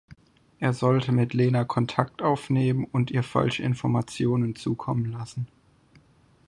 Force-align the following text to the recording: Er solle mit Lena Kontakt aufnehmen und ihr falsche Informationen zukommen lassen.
Er 0.57 0.73
solle 0.73 1.11
mit 1.11 1.35
Lena 1.35 1.63
Kontakt 1.63 2.23
aufnehmen 2.23 2.85
und 2.85 3.11
ihr 3.11 3.21
falsche 3.21 3.61
Informationen 3.61 4.55
zukommen 4.55 5.05
lassen. 5.11 5.45